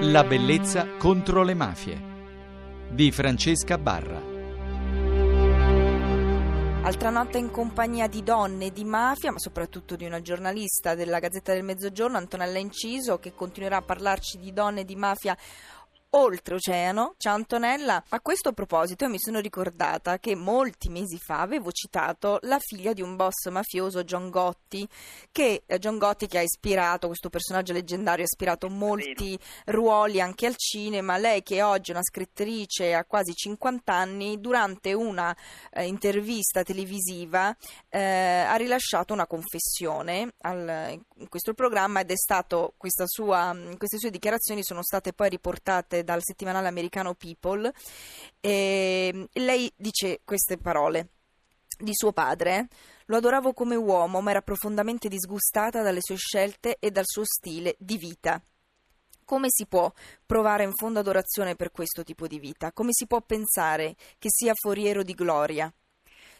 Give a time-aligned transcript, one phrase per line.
[0.00, 1.98] La bellezza contro le mafie
[2.90, 4.20] di Francesca Barra.
[6.82, 11.54] Altra notte in compagnia di donne di mafia, ma soprattutto di una giornalista della Gazzetta
[11.54, 15.34] del Mezzogiorno, Antonella Inciso, che continuerà a parlarci di donne di mafia
[16.10, 17.14] oltreoceano.
[17.18, 22.58] Ciao Antonella, a questo proposito mi sono ricordata che molti mesi fa avevo citato la
[22.58, 24.88] figlia di un boss mafioso, John Gotti,
[25.30, 30.46] che eh, John Gotti che ha ispirato, questo personaggio leggendario, ha ispirato molti ruoli anche
[30.46, 31.18] al cinema.
[31.18, 35.36] Lei che oggi è una scrittrice a quasi 50 anni, durante una
[35.70, 37.54] eh, intervista televisiva
[37.88, 44.10] eh, ha rilasciato una confessione al, in questo programma ed è stato, sua, queste sue
[44.10, 47.72] dichiarazioni sono state poi riportate dal settimanale americano People.
[48.40, 51.08] E lei dice queste parole
[51.78, 52.68] di suo padre.
[53.06, 57.76] Lo adoravo come uomo, ma era profondamente disgustata dalle sue scelte e dal suo stile
[57.78, 58.42] di vita.
[59.24, 59.92] Come si può
[60.24, 62.72] provare in fondo adorazione per questo tipo di vita?
[62.72, 65.72] Come si può pensare che sia foriero di gloria?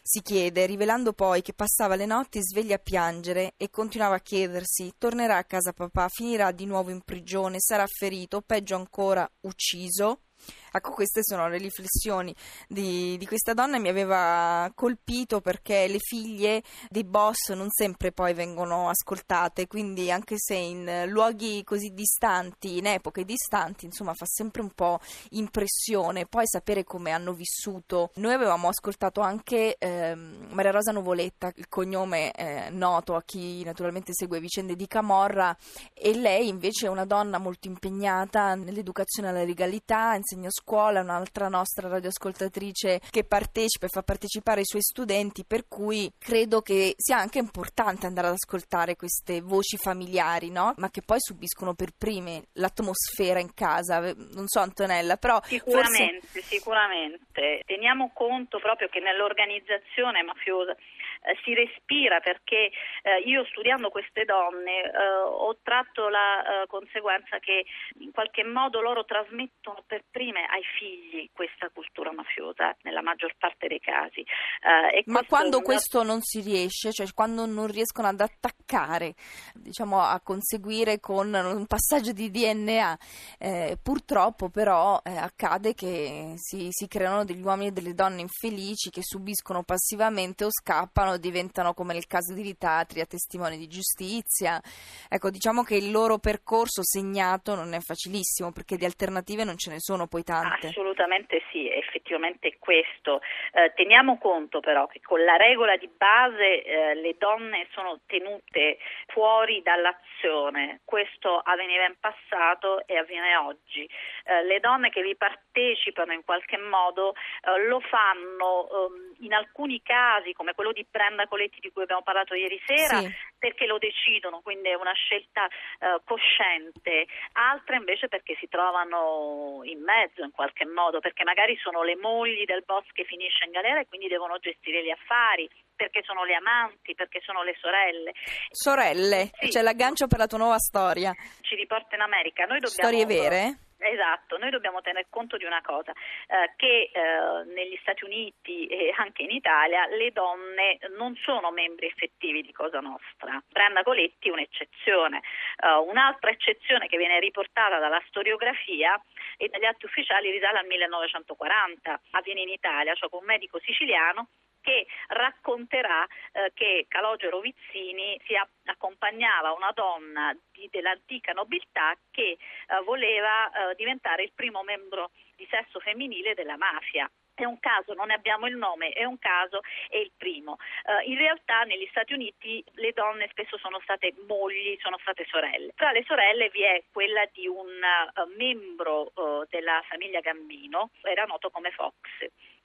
[0.09, 4.93] Si chiede, rivelando poi che passava le notti sveglia a piangere e continuava a chiedersi:
[4.97, 10.21] tornerà a casa papà, finirà di nuovo in prigione, sarà ferito, o peggio ancora ucciso?
[10.71, 12.35] Ecco, queste sono le riflessioni
[12.67, 18.33] di, di, questa donna mi aveva colpito perché le figlie dei boss non sempre poi
[18.33, 24.61] vengono ascoltate, quindi anche se in luoghi così distanti, in epoche distanti, insomma fa sempre
[24.61, 24.99] un po'
[25.31, 28.11] impressione poi sapere come hanno vissuto.
[28.15, 34.13] Noi avevamo ascoltato anche eh, Maria Rosa Nuvoletta, il cognome eh, noto a chi naturalmente
[34.13, 35.55] segue vicende di Camorra
[35.93, 41.87] e lei invece è una donna molto impegnata nell'educazione alla legalità, insegna scuola, un'altra nostra
[41.87, 47.37] radioascoltatrice che partecipa e fa partecipare i suoi studenti, per cui credo che sia anche
[47.37, 50.73] importante andare ad ascoltare queste voci familiari, no?
[50.77, 53.99] Ma che poi subiscono per prime l'atmosfera in casa.
[53.99, 56.41] Non so Antonella, però sicuramente, forse...
[56.41, 57.61] sicuramente.
[57.65, 60.75] Teniamo conto proprio che nell'organizzazione mafiosa
[61.21, 64.91] eh, si respira perché eh, io studiando queste donne eh,
[65.23, 67.65] ho tratto la eh, conseguenza che
[67.99, 73.67] in qualche modo loro trasmettono per prime ai figli questa cultura mafiosa nella maggior parte
[73.67, 74.21] dei casi.
[74.21, 79.13] Eh, Ma quando questo non si riesce, cioè quando non riescono ad attaccare,
[79.53, 82.97] diciamo a conseguire con un passaggio di DNA,
[83.39, 89.01] eh, purtroppo però accade che si, si creano degli uomini e delle donne infelici che
[89.03, 94.59] subiscono passivamente o scappano diventano come nel caso di Ritatria testimoni di giustizia.
[95.07, 99.71] Ecco, diciamo che il loro percorso segnato non è facilissimo perché di alternative non ce
[99.71, 100.67] ne sono poi tante.
[100.67, 103.21] Assolutamente sì, effettivamente è questo.
[103.53, 108.79] Eh, teniamo conto però che con la regola di base eh, le donne sono tenute
[109.07, 110.81] fuori dall'azione.
[110.83, 113.87] Questo avveniva in passato e avviene oggi.
[114.25, 119.81] Eh, le donne che vi partecipano in qualche modo eh, lo fanno ehm, in alcuni
[119.83, 123.13] casi, come quello di Brenda Coletti di cui abbiamo parlato ieri sera, sì.
[123.37, 129.83] perché lo decidono, quindi è una scelta eh, cosciente, altre invece perché si trovano in
[129.83, 133.79] mezzo in qualche modo, perché magari sono le mogli del boss che finisce in galera
[133.79, 138.13] e quindi devono gestire gli affari, perché sono le amanti, perché sono le sorelle.
[138.49, 139.49] Sorelle, sì.
[139.49, 141.13] c'è l'aggancio per la tua nuova storia.
[141.41, 142.45] Ci riporta in America.
[142.45, 143.66] Noi dobbiamo, Storie vere?
[143.89, 148.93] Esatto, noi dobbiamo tener conto di una cosa, eh, che eh, negli Stati Uniti e
[148.97, 153.41] anche in Italia le donne non sono membri effettivi di Cosa Nostra.
[153.47, 155.21] Brenda Coletti è un'eccezione.
[155.63, 159.01] Uh, un'altra eccezione che viene riportata dalla storiografia
[159.37, 164.27] e dagli atti ufficiali risale al 1940, avviene in Italia, cioè con un medico siciliano
[164.67, 168.33] che racconterà eh, che Calogero Vizzini si
[168.65, 172.37] accompagnava una donna di, dell'antica nobiltà che eh,
[172.83, 177.09] voleva eh, diventare il primo membro di sesso femminile della mafia.
[177.33, 180.57] È un caso, non ne abbiamo il nome, è un caso, è il primo.
[180.85, 185.71] Uh, in realtà negli Stati Uniti le donne spesso sono state mogli, sono state sorelle.
[185.75, 191.25] Tra le sorelle vi è quella di un uh, membro uh, della famiglia Gambino, era
[191.25, 191.93] noto come Fox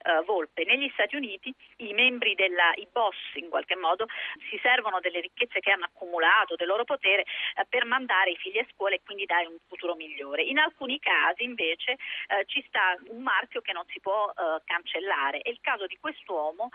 [0.04, 0.64] uh, Volpe.
[0.64, 4.06] Negli Stati Uniti i membri della, i boss in qualche modo
[4.50, 7.24] si servono delle ricchezze che hanno accumulato, del loro potere
[7.56, 10.42] uh, per mandare i figli a scuola e quindi dare un futuro migliore.
[10.42, 14.30] In alcuni casi invece uh, ci sta un marchio che non si può
[14.64, 15.40] cancellare.
[15.40, 16.68] È il caso di quest'uomo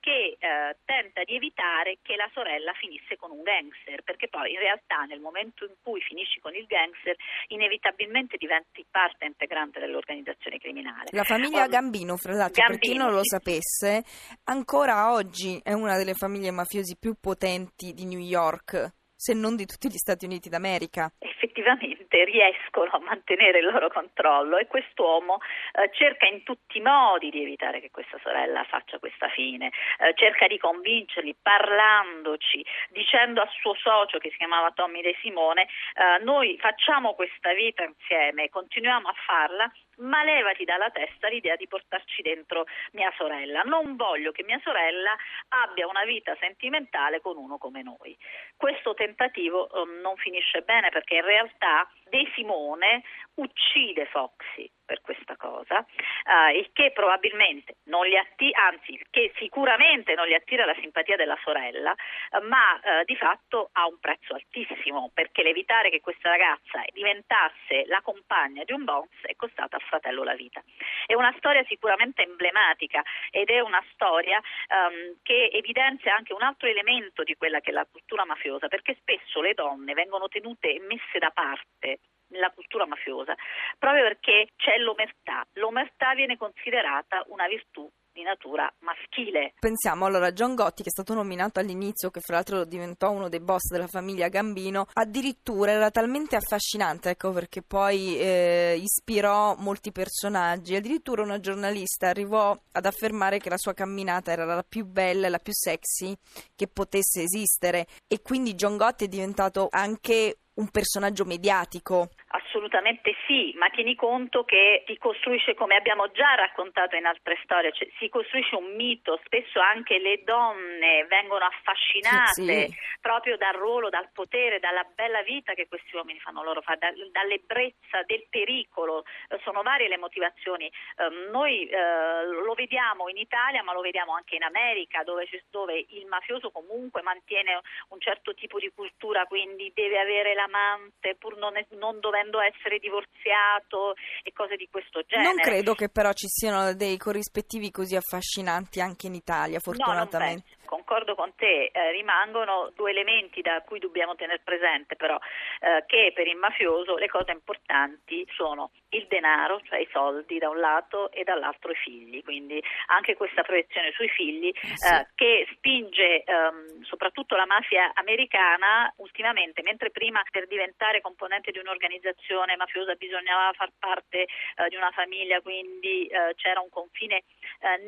[0.00, 0.36] che
[0.84, 5.20] tenta di evitare che la sorella finisse con un gangster, perché poi in realtà nel
[5.20, 7.16] momento in cui finisci con il gangster
[7.48, 11.08] inevitabilmente diventi parte integrante dell'organizzazione criminale.
[11.10, 14.04] La famiglia Gambino, fra l'altro, per chi non lo sapesse,
[14.44, 19.64] ancora oggi è una delle famiglie mafiosi più potenti di New York, se non di
[19.64, 21.10] tutti gli Stati Uniti d'America.
[21.18, 25.38] Effettivamente riescono a mantenere il loro controllo e quest'uomo
[25.72, 30.12] eh, cerca in tutti i modi di evitare che questa sorella faccia questa fine, eh,
[30.14, 36.22] cerca di convincerli parlandoci, dicendo al suo socio che si chiamava Tommy De Simone, eh,
[36.22, 42.22] noi facciamo questa vita insieme, continuiamo a farla ma levati dalla testa l'idea di portarci
[42.22, 43.62] dentro mia sorella.
[43.62, 45.16] Non voglio che mia sorella
[45.48, 48.16] abbia una vita sentimentale con uno come noi.
[48.56, 53.02] Questo tentativo um, non finisce bene perché in realtà De Simone
[53.38, 59.32] uccide Foxy per questa cosa, uh, il che probabilmente non gli attira, anzi, il che
[59.36, 63.98] sicuramente non gli attira la simpatia della sorella, uh, ma uh, di fatto ha un
[64.00, 69.76] prezzo altissimo perché l'evitare che questa ragazza diventasse la compagna di un boss è costata
[69.76, 70.62] a fratello la vita.
[71.04, 76.66] È una storia sicuramente emblematica ed è una storia um, che evidenzia anche un altro
[76.66, 80.80] elemento di quella che è la cultura mafiosa, perché spesso le donne vengono tenute e
[80.80, 81.98] messe da parte
[82.28, 83.34] nella cultura mafiosa,
[83.78, 85.46] proprio perché c'è l'omertà.
[85.54, 89.54] L'omertà viene considerata una virtù di natura maschile.
[89.60, 93.28] Pensiamo allora a John Gotti che è stato nominato all'inizio, che fra l'altro diventò uno
[93.28, 99.92] dei boss della famiglia Gambino, addirittura era talmente affascinante, ecco perché poi eh, ispirò molti
[99.92, 105.28] personaggi, addirittura una giornalista arrivò ad affermare che la sua camminata era la più bella
[105.28, 106.16] e la più sexy
[106.56, 112.10] che potesse esistere e quindi John Gotti è diventato anche un personaggio mediatico.
[112.30, 117.72] Assolutamente sì, ma tieni conto che si costruisce, come abbiamo già raccontato in altre storie,
[117.72, 122.74] cioè si costruisce un mito, spesso anche le donne vengono affascinate sì, sì.
[123.00, 126.90] proprio dal ruolo, dal potere, dalla bella vita che questi uomini fanno loro fare, da,
[127.10, 130.66] dall'ebbrezza, del pericolo, eh, sono varie le motivazioni.
[130.66, 135.86] Eh, noi eh, lo vediamo in Italia, ma lo vediamo anche in America, dove, dove
[135.88, 137.58] il mafioso comunque mantiene
[137.88, 142.78] un certo tipo di cultura, quindi deve avere l'amante pur non, non dovendo dovendo essere
[142.78, 145.28] divorziato e cose di questo genere.
[145.28, 150.44] Non credo che però ci siano dei corrispettivi così affascinanti anche in Italia, fortunatamente.
[150.70, 155.18] No, concordo con te, eh, rimangono due elementi da cui dobbiamo tenere presente però,
[155.60, 160.48] eh, che per il mafioso le cose importanti sono il denaro, cioè i soldi da
[160.48, 164.94] un lato e dall'altro i figli, quindi anche questa proiezione sui figli eh, sì.
[164.94, 171.58] Eh, che spinge ehm, soprattutto la mafia americana ultimamente, mentre prima per diventare componente di
[171.58, 177.24] un'organizzazione mafiosa bisognava far parte eh, di una famiglia, quindi c'era un confine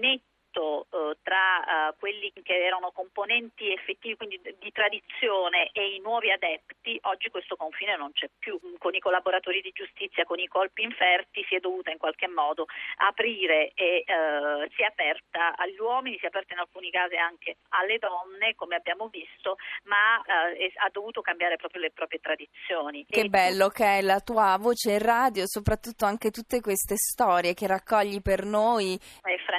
[0.00, 6.00] netto patto eh, tra eh, quelli che erano componenti effettivi, quindi di tradizione, e i
[6.00, 8.58] nuovi adepti, oggi questo confine non c'è più.
[8.79, 12.67] Con i collaboratori di giustizia, con i colpi inferti, si è dovuta in qualche modo
[12.97, 17.56] aprire e eh, si è aperta agli uomini, si è aperta in alcuni casi anche
[17.70, 20.20] alle donne, come abbiamo visto, ma
[20.55, 23.06] eh, ha dovuto cambiare proprio le proprie tradizioni.
[23.08, 23.75] Che e bello tu...
[23.75, 28.44] che è la tua voce in radio, soprattutto anche tutte queste storie che raccogli per
[28.44, 28.99] noi.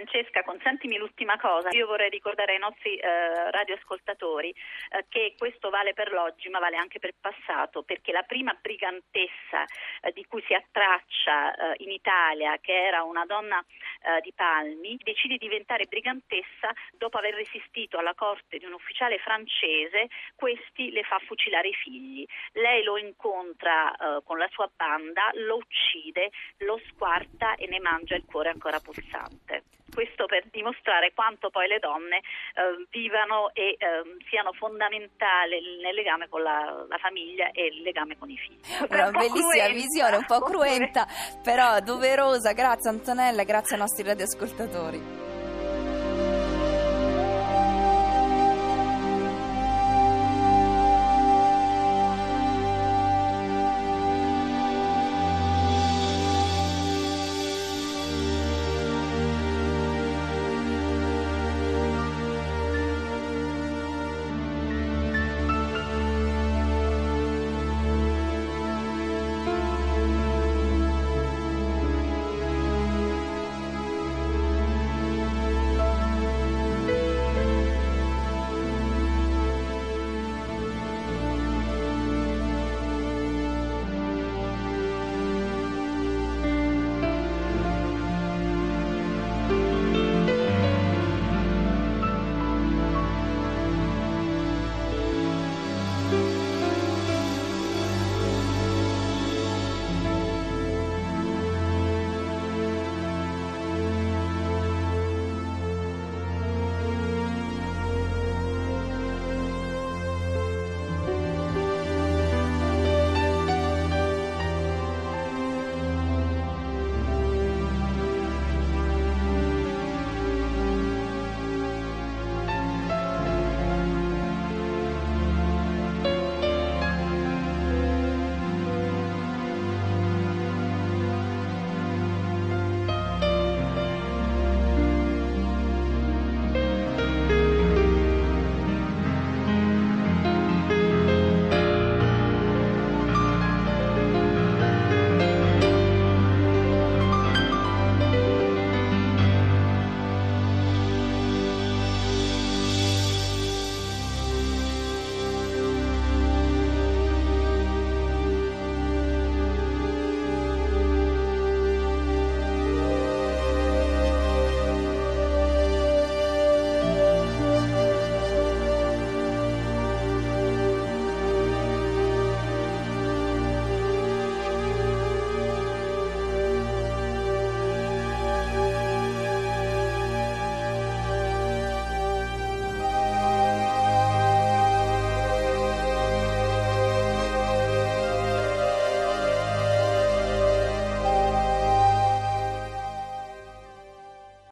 [0.02, 5.70] Francesca, consenti consentimi l'ultima cosa, io vorrei ricordare ai nostri eh, radioascoltatori eh, che questo
[5.70, 9.64] vale per l'oggi ma vale anche per il passato perché la prima brigantessa
[10.02, 14.98] eh, di cui si attraccia eh, in Italia che era una donna eh, di Palmi
[15.04, 21.04] decide di diventare brigantessa dopo aver resistito alla corte di un ufficiale francese questi le
[21.04, 22.26] fa fucilare i figli.
[22.54, 28.16] Lei lo incontra eh, con la sua banda lo uccide lo squarta e ne mangia
[28.16, 34.04] il cuore ancora pulsante questo per dimostrare quanto poi le donne eh, vivano e eh,
[34.30, 38.60] siano fondamentali nel legame con la, la, famiglia e il legame con i figli.
[38.90, 41.08] Una un bellissima cruenta, visione, un po' cruenta,
[41.44, 42.54] però doverosa.
[42.54, 45.21] Grazie Antonella, grazie ai nostri radioascoltatori.